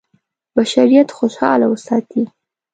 بشریت 0.57 1.09
خوشاله 1.17 1.65
وساتي. 1.69 2.23